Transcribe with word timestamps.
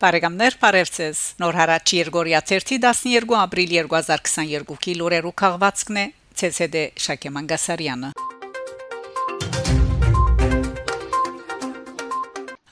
Բարեկամներ, 0.00 0.54
բարևձեզ։ 0.62 1.18
Նոր 1.42 1.56
հարաճ 1.60 1.92
Երգորիա 1.92 2.38
12 2.48 3.34
ապրիլ 3.36 3.72
2022-ի 3.92 4.94
լուրերու 4.96 5.32
քաղվածքն 5.42 5.98
է 6.00 6.04
ՑՍԴ 6.48 6.84
Շակե 7.04 7.32
Մանգասարյանը։ 7.34 8.10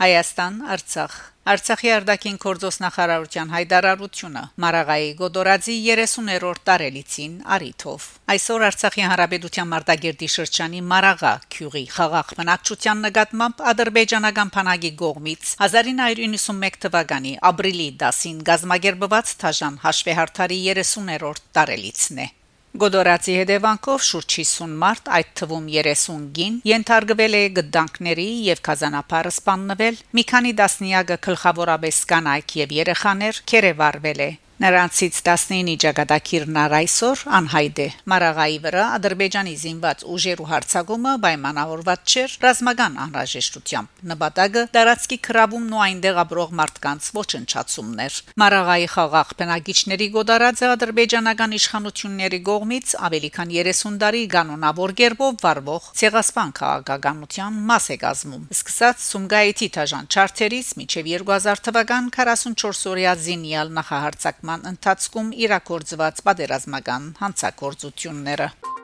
Հայաստան, 0.01 0.57
Արցախ 0.73 1.19
Արցախի 1.49 1.91
արտաքին 1.95 2.35
գործոս 2.43 2.77
նախարարության 2.83 3.53
հայտարարությունը 3.55 4.43
Մարաղայի 4.65 5.07
Գոդորadzի 5.21 5.77
30-րդ 5.87 6.61
տարելիցին 6.69 7.39
Արիթով 7.57 8.09
այսօր 8.35 8.65
Արցախի 8.69 9.07
հանրապետության 9.13 9.71
Մարտագերդի 9.73 10.29
շրջանի 10.35 10.83
Մարաղա 10.93 11.33
քյուղի 11.57 11.85
խաղաղ 11.97 12.35
բնակչության 12.41 13.05
նկատմամբ 13.09 13.67
ադրբեջանական 13.73 14.55
բանակի 14.59 14.95
կողմից 15.05 15.55
1991 15.69 16.83
թվականի 16.85 17.37
ապրիլի 17.53 17.89
10-ին 18.05 18.43
գազագերբված 18.51 19.39
Թաժան 19.45 19.81
հաշվեհարթարի 19.89 20.61
30-րդ 20.69 21.49
տարելիցն 21.57 22.27
է 22.27 22.29
Գոդորացի 22.77 23.35
հետևանքով 23.39 24.03
շուրջ 24.05 24.35
50 24.39 24.75
մարտ, 24.83 25.07
այդ 25.19 25.31
թվում 25.41 25.69
30 25.75 26.27
գին, 26.37 26.59
ենթարկվել 26.69 27.37
է 27.39 27.41
գդանքների 27.59 28.27
եւ 28.49 28.61
կազանապարը 28.69 29.33
սպաննվել, 29.33 30.03
մի 30.19 30.25
քանի 30.33 30.53
դասնիագը 30.59 31.17
գլխավորապես 31.29 32.03
կանայք 32.13 32.57
եւ 32.61 32.77
երեխաներ 32.83 33.41
քերեվարվել 33.49 34.23
է։ 34.29 34.31
Նրանցից 34.59 35.19
19-ի 35.23 35.75
ճակատագիրն 35.85 36.57
առայսօր 36.59 37.21
անհայտ 37.39 37.77
է։ 37.79 37.85
Մարաղայի 38.11 38.57
վրա 38.65 38.87
Ադրբեջանի 38.97 39.53
զինված 39.61 40.01
ուժերու 40.15 40.47
հարձակումը 40.51 41.13
պայմանավորված 41.23 42.15
չէր 42.15 42.35
ռազմական 42.43 42.97
անհրաժեշտությամբ։ 43.05 44.03
Նպատակը 44.13 44.65
տարածքի 44.75 45.19
քրավում 45.29 45.69
ու 45.79 45.83
այնտեղ 45.87 46.19
ապրող 46.25 46.57
մարդկանց 46.59 47.11
ոչնչացումներ։ 47.19 48.17
Մարաղայի 48.43 48.89
խաղաղ 48.99 49.31
բնակիչների 49.39 50.09
գոդարածը 50.19 50.67
ադրբեջանական 50.75 51.55
իշխանությունների 51.59 52.43
կողմից 52.51 52.97
ավելի 53.07 53.31
քան 53.39 53.55
30 53.63 54.03
տարի 54.03 54.25
կանոնավոր 54.35 54.97
կերպով 54.99 55.39
վարվող 55.47 55.89
ցեղասպան 56.03 56.53
քաղաքականության 56.59 57.63
մաս 57.71 57.89
է 57.95 57.99
կազմում։ 58.03 58.43
Սկսած 58.59 59.07
Սումգայիթի 59.07 59.71
թաժան 59.79 60.11
չարթերից 60.11 60.75
մինչև 60.83 61.11
2000 61.15 61.65
թվական 61.69 62.13
44 62.19 62.93
օրյա 62.97 63.17
զինյալ 63.29 63.75
նախահարցակ 63.79 64.45
հանդիպման 64.49 64.69
ընթացքում 64.71 65.29
իրակորձված 65.45 66.23
պատերազմական 66.29 67.09
հանցագործությունները 67.21 68.78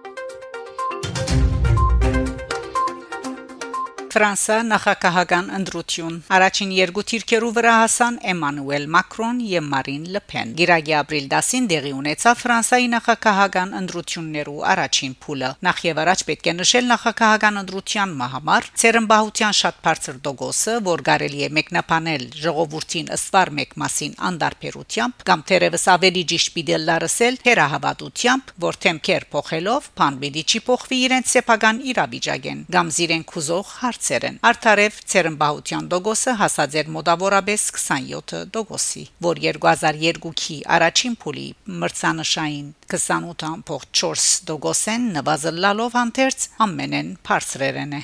Ֆրանսա 4.14 4.56
նախագահական 4.62 5.46
ընտրություն 5.56 6.18
առաջին 6.36 6.72
երկու 6.74 7.02
թիրքերու 7.10 7.48
վրա 7.56 7.70
հասան 7.76 8.18
Էմանուել 8.32 8.84
Մակրոն 8.94 9.38
եւ 9.42 9.64
Մարին 9.72 10.04
Լեփեն 10.14 10.52
Գիրագի 10.60 10.92
ապրիլ 10.98 11.24
10-ին 11.32 11.64
դեղի 11.72 11.90
ունեցավ 11.98 12.38
Ֆրանսայի 12.44 12.86
նախագահական 12.92 13.74
ընտրություններու 13.80 14.62
առաջին 14.74 15.16
փուլը 15.24 15.50
նախ 15.66 15.80
եւ 15.88 16.00
առաջ 16.04 16.22
պետք 16.28 16.46
է 16.46 16.54
նշել 16.60 16.86
նախագահական 16.92 17.58
ընտրության 17.64 18.14
մահամար 18.22 18.68
ցերմբահության 18.84 19.58
շատ 19.64 19.82
բարձր 19.88 20.22
դոգոսը 20.28 20.76
որ 20.86 21.04
կարելի 21.10 21.42
է 21.42 21.50
մեկնաբանել 21.58 22.24
ժողովրդին 22.44 23.10
ըստվար 23.18 23.52
մեկ 23.58 23.76
մասին 23.82 24.16
անդարբերությամբ 24.30 25.26
կամ 25.32 25.44
թերևս 25.50 25.88
ավելի 25.96 26.24
ճիշտ 26.34 26.54
պիտել 26.54 26.88
լարսել 26.92 27.40
հերահավատությամբ 27.50 28.54
որ 28.68 28.80
թեմքեր 28.86 29.28
փոխելով 29.34 29.90
բան 29.98 30.22
պիտի 30.22 30.46
չի 30.54 30.64
փոխվի 30.70 31.02
իրենց 31.08 31.34
սեփական 31.34 31.84
իրավիճակեն 31.94 32.64
կամ 32.78 32.94
զիրեն 32.94 33.28
քուզող 33.34 33.77
հարց 33.83 34.03
հարցեր 34.04 34.24
են։ 34.28 34.36
Արդարև 34.44 34.96
ցերմբահության 35.08 35.86
դոգոսը 35.88 36.32
հասած 36.40 36.74
էր 36.80 36.88
մոտավորապես 36.96 37.62
27 37.72 38.42
դոգոսի, 38.52 39.04
որ 39.24 39.40
2002-ի 39.44 40.58
առաջին 40.76 41.16
փուլի 41.24 41.46
մրցանշային 41.80 42.68
28.4 42.92 44.26
դոգոսեն 44.50 45.06
նվազելալով 45.16 45.96
հանդերձ 46.00 46.48
ամենեն 46.68 47.14
բարձրերն 47.24 47.96
է։ 48.00 48.02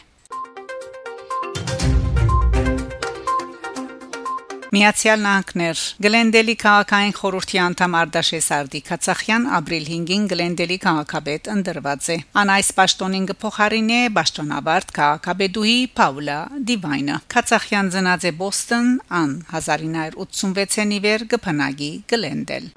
Միացյալ 4.71 5.23
Նահանգներ 5.25 5.81
Գլենդելի 6.05 6.55
քաղաքային 6.63 7.15
խորհրդի 7.19 7.59
անդամ 7.63 7.95
Արտաշես 8.01 8.47
Արտիկացախյան 8.57 9.49
ապրիլ 9.57 9.89
5-ին 9.91 10.29
Գլենդելի 10.31 10.77
քաղաքապետ 10.85 11.51
ընդրված 11.55 12.07
է։ 12.15 12.19
Ան 12.43 12.53
այս 12.55 12.71
պաշտոնին 12.77 13.27
կփոխարինի 13.31 13.99
պաշտոնավարտ 14.21 14.95
քաղաքապետուհի 15.01 15.75
Պաուլա 15.99 16.39
Դիվայնը։ 16.71 17.19
Կացախյան 17.35 17.91
ծնած 17.97 18.29
է 18.31 18.33
Բոստոն 18.45 18.95
ան 19.23 19.35
1986-ին 19.51 20.95
իվեր 21.01 21.27
կփնագի 21.35 21.93
Գլենդել։ 22.15 22.71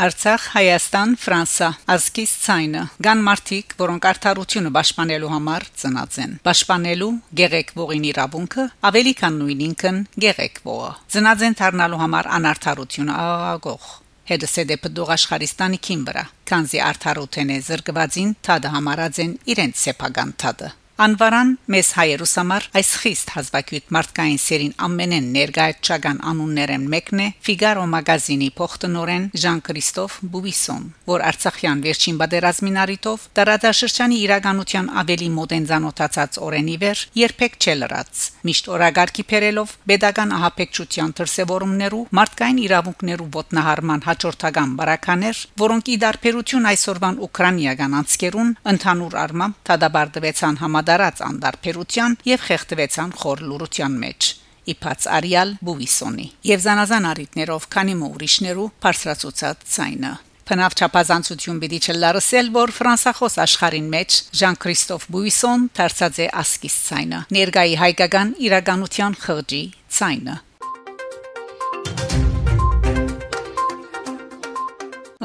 Արցախ, 0.00 0.44
Հայաստան, 0.54 1.10
Ֆրանսա, 1.20 1.66
ազգիս 1.92 2.30
ցայնը։ 2.40 2.84
Գան 3.04 3.24
մարտիկ, 3.26 3.74
որոնք 3.82 4.06
արդարությունը 4.10 4.70
պաշտպանելու 4.76 5.32
համար 5.34 5.66
ծնած 5.82 6.16
են։ 6.24 6.32
Պաշտպանելու 6.46 7.10
գեղեցկողին 7.40 8.06
իրավունքը 8.14 8.64
ավելի 8.90 9.12
քան 9.20 9.38
նույն 9.42 9.62
ինքն 9.68 10.00
գեղեցկողը։ 10.24 10.90
Ծնած 11.12 11.46
են 11.50 11.58
դառնալու 11.60 12.00
համար 12.06 12.32
անարթարությունը 12.40 13.20
աղաղող 13.28 13.92
հետսեդե 14.30 14.76
պդող 14.86 15.14
աշխարհիստանի 15.20 15.84
քին 15.84 16.02
վրա 16.08 16.26
քանզի 16.48 16.84
արդարութենե 16.88 17.56
զրկվածին 17.68 18.36
թադը 18.46 18.76
համարած 18.80 19.24
են 19.26 19.32
իրենց 19.52 19.82
սեփական 19.84 20.36
թադը 20.40 20.76
Անվարան 21.00 21.54
մեզ 21.72 21.90
հայերուս 21.96 22.32
համար 22.36 22.64
այս 22.76 22.88
խիստ 23.00 23.30
հազվագյուտ 23.32 23.92
մարդկային 23.96 24.40
սերին 24.42 24.72
ամենեն 24.84 25.28
ներգայացչական 25.32 26.18
անուններն 26.28 26.82
մեկն 26.92 27.22
է 27.24 27.28
Ֆիգարո 27.46 27.86
մագազինի 27.94 28.48
փոխտնօրեն 28.58 29.24
Ժան-Կրիստոֆ 29.40 30.16
Բուբիսոն, 30.34 30.82
որ 31.08 31.24
Արցախյան 31.30 31.80
վերջին 31.86 32.18
բادرազմին 32.20 32.76
արիտով 32.84 33.24
տարածաշրջանի 33.40 34.18
իրականության 34.26 34.90
ավելի 35.00 35.30
մոտեն 35.40 35.68
ցանոթացած 35.70 36.38
օրենի 36.44 36.76
վեր 36.84 37.04
երբեք 37.20 37.56
չէ 37.64 37.74
լրած, 37.80 38.20
միշտ 38.50 38.70
օրագարկի 38.76 39.24
փերելով 39.32 39.74
pedagogan 39.88 40.36
ահապեկչության 40.36 41.16
դրսևորումներու 41.16 42.02
մարդկային 42.20 42.60
իրավունքներու 42.66 43.30
ոտնահարման 43.40 44.04
հաջորդական 44.10 44.76
բարականեր, 44.84 45.42
որոնք 45.64 45.90
ի 45.94 45.98
դարբերություն 46.04 46.70
այսօրվան 46.74 47.20
ուկրաինական 47.30 47.98
անցկերուն 48.04 48.54
ընդհանուր 48.74 49.18
արմամբ 49.24 49.60
դադարդվեցան 49.70 50.60
համադ 50.60 50.89
դարած 50.90 51.22
անդարբերության 51.30 52.16
եւ 52.30 52.48
խեղդվեցան 52.50 53.14
խոր 53.20 53.44
լուրության 53.50 54.00
մեջ 54.06 54.32
իբաց 54.70 55.06
արիալ 55.18 55.54
բուվիսոնի 55.66 56.26
եւ 56.50 56.66
զանազան 56.66 57.06
արիտներով 57.10 57.70
քանի 57.74 57.94
մուրիշներու 58.00 58.72
բարձրացուցած 58.84 59.64
ցայնը 59.76 60.12
Փնավ 60.50 60.74
չափազանցություն 60.74 61.58
պիտի 61.62 61.78
չլարսել, 61.92 62.48
որ 62.56 62.72
ֆրանսախոս 62.74 63.36
աշխարհին 63.44 63.86
մեջ 63.92 64.16
Ժան-Քրիստոֆ 64.40 65.06
Բուիսոն 65.14 65.68
դարձած 65.78 66.20
է 66.26 66.28
ասկիս 66.42 66.82
ցայնը։ 66.90 67.24
Ներգայի 67.38 67.80
հայկական 67.86 68.36
իրականության 68.50 69.18
խղճի 69.22 69.64
ցայնը։ 69.94 70.40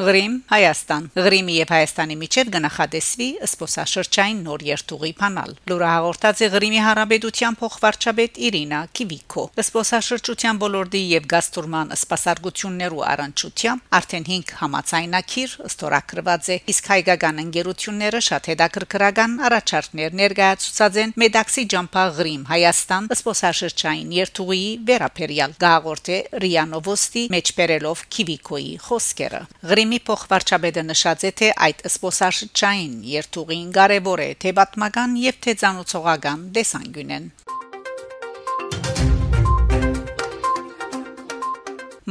Ղրիմ 0.06 0.34
Հայաստան 0.52 1.06
Ղրիմի 1.18 1.54
եւ 1.56 1.72
Հայաստանի 1.74 2.16
միջև 2.22 2.50
գնահատեսվի 2.54 3.28
սփոսաշրջային 3.50 4.42
նոր 4.46 4.64
երթուղի 4.68 5.10
փանալ 5.22 5.54
լուրահաղորդած 5.72 6.42
է 6.46 6.50
Ղրիմի 6.56 6.82
հարաբերության 6.86 7.58
փոխվարչապետ 7.62 8.38
Իրինա 8.50 8.82
Կիվիկո 9.00 9.46
սփոսաշրջության 9.66 10.60
ոլորտի 10.62 11.02
եւ 11.16 11.26
գաստուրման 11.34 11.96
սպասարկություններու 11.96 13.02
առանցությամբ 13.16 13.98
արդեն 14.00 14.28
5 14.30 14.54
համացայնակիր 14.60 15.56
ստորակրված 15.72 16.52
է 16.54 16.60
իսկ 16.76 16.92
հայկական 16.94 17.42
ընկերությունները 17.46 18.22
շատ 18.30 18.52
հետաքրքրական 18.54 19.36
առաջարկներ 19.50 20.20
ներկայացուցած 20.22 21.02
են 21.06 21.16
Մեդաքսի 21.26 21.66
ջամփա 21.74 22.06
Ղրիմ 22.20 22.46
Հայաստան 22.52 23.10
սփոսաշրջային 23.16 24.14
երթուղի 24.20 24.62
վերապերյալ 24.92 25.58
գաղորդե 25.66 26.22
Ռիանովոստի 26.46 27.28
մեջբերելով 27.36 28.06
Կիվիկոյի 28.16 28.74
խոսքերը 28.86 29.44
Ղրիմի 29.66 29.95
Կրեմի 29.96 30.08
փոխվարչապետը 30.12 30.82
նշած 30.86 31.22
է 31.24 31.30
թե 31.40 31.50
այդ 31.66 31.78
սպոսաշրջային 31.88 32.96
երթուղին 33.08 33.70
կարևոր 33.78 34.24
է 34.26 34.28
թե 34.44 34.52
պատմական 34.58 35.14
եւ 35.22 35.38
թե 35.46 35.54
ցանոցողական 35.62 36.42
դեսանգյունեն 36.58 37.30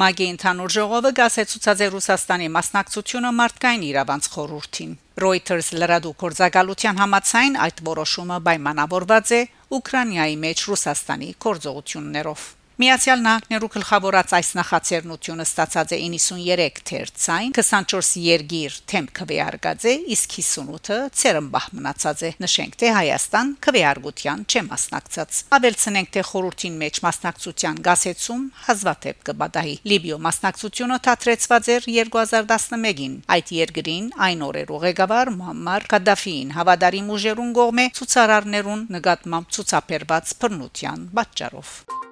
Մագի 0.01 0.31
ընդհանուր 0.33 0.75
ժողովը 0.79 1.13
գասեցուցած 1.21 1.85
է 1.85 1.91
Ռուսաստանի 1.93 2.49
մասնակցությունը 2.57 3.37
մարդկային 3.45 3.87
իրավանց 3.93 4.33
խորհրդին։ 4.33 4.99
Reuters 5.25 5.69
լրատու 5.77 6.17
կորզակալության 6.25 7.01
համաձայն 7.05 7.63
այդ 7.69 7.87
որոշումը 7.93 8.39
պայմանավորված 8.49 9.39
է 9.39 9.47
Ուկրաինայի 9.77 10.37
մեջ 10.49 10.69
Ռուսաստանի 10.73 11.35
կորձողություններով։ 11.45 12.53
Միացյալ 12.75 13.21
Նահանգներու 13.23 13.69
գլխավորած 13.71 14.33
այս 14.35 14.49
նախաձեռնությունը 14.59 15.45
ստացած 15.47 15.93
է 15.95 15.99
93 16.05 16.81
թերցայն 16.89 17.53
24 17.55 18.09
երգիր 18.25 18.79
թեմp 18.91 19.13
քվեարկած 19.15 19.85
է 19.87 19.93
իսկ 20.15 20.33
58-ը 20.35 20.97
ցերմբահ 21.21 21.69
մնացած 21.79 22.25
է 22.27 22.31
նշենք 22.43 22.75
թե 22.83 22.91
Հայաստան 22.97 23.53
քվեարկության 23.67 24.43
չէ 24.51 24.63
մասնակցած 24.73 25.39
ավելցնենք 25.55 26.11
թե 26.19 26.25
խորհրդին 26.35 26.81
մեջ 26.83 26.99
մասնակցության 27.07 27.79
գասեցում 27.87 28.43
հազվադեպ 28.67 29.23
կբադահի 29.31 29.77
Լիբիո 29.95 30.19
մասնակցությունը 30.27 30.99
թատրեցված 31.07 31.71
էր 31.79 31.89
2011-ին 31.95 33.15
այդ 33.39 33.53
երկրին 33.61 34.09
այն 34.27 34.43
օրերու 34.49 34.81
ղեկավար 34.89 35.31
Մուամմար 35.39 35.87
Կադաֆին 35.95 36.57
հավադարի 36.59 37.05
ուժերուն 37.15 37.55
կողմէ 37.61 37.87
ցուցարարներուն 38.01 38.85
նկատմամբ 38.99 39.55
ցուցաբերված 39.59 40.35
բռնության 40.43 41.07
պատճառով 41.21 42.04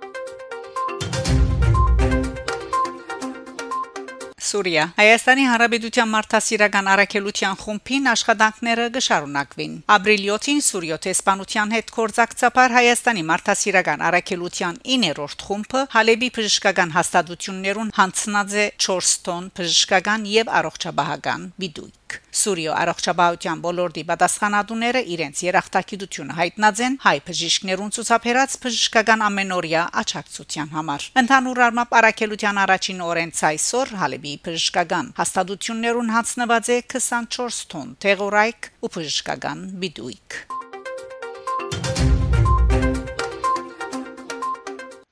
Սուրիա 4.52 4.82
Հայաստանի 4.98 5.44
Հանրապետության 5.48 6.10
մարդասիրական 6.12 6.88
առաքելության 6.92 7.54
խումբին 7.62 8.08
աշխատանքները 8.12 8.88
կշարունակվին 8.96 9.78
Ապրիլի 9.96 10.28
7-ին 10.32 10.60
Սուրիոթ 10.66 11.08
Իսպանության 11.12 11.72
հետ 11.76 11.94
կորցակցաբար 11.96 12.76
Հայաստանի 12.76 13.24
մարդասիրական 13.32 14.04
առաքելության 14.10 14.82
9-րդ 14.92 15.46
խումբը 15.48 15.86
Հալեբի 15.96 16.30
բժշկական 16.36 16.94
հաստատություններուն 16.98 17.96
հանձնած 18.02 18.60
է 18.66 18.68
4 18.90 19.16
տոն 19.30 19.50
բժշկական 19.56 20.30
եւ 20.36 20.54
առողջապահական 20.60 21.50
բիդույթ 21.62 22.01
Սուրիո 22.42 22.72
առողջապահության 22.82 23.62
ոլորտի 23.66 24.04
պատասխանատուները 24.10 25.02
իրենց 25.14 25.42
երախտագիտությունը 25.46 26.36
հայտնած 26.38 26.82
են 26.86 26.96
հայ 27.06 27.16
բժիշկներուն 27.28 27.92
ցուցաբերած 27.96 28.56
բժշկական 28.62 29.26
ամենօրյա 29.28 29.82
աճակցության 30.02 30.72
համար 30.76 31.08
ընդհանուր 31.22 31.62
առմամբ 31.66 31.94
առաքելության 32.02 32.62
առաջին 32.64 33.04
օրեն 33.08 33.36
ցայսօր 33.42 33.94
Հալեբի 34.02 34.34
բժշկական 34.48 35.12
հաստատություններուն 35.22 36.12
հանձնված 36.16 36.72
է 36.72 36.80
24 36.96 37.62
տոն 37.74 37.94
թեղորայք 38.06 38.72
ու 38.82 38.92
բժշկական 38.96 39.64
բիդույք 39.84 40.42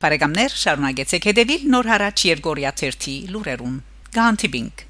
Բարեկամներ 0.01 0.55
շարունակեցեք 0.57 1.27
հետևել 1.29 1.65
Նոր 1.75 1.89
հարաճ 1.93 2.23
Երգորիա 2.31 2.71
1-ի 2.73 3.17
լուրերուն։ 3.35 3.75
Գանտիբինգ 4.17 4.90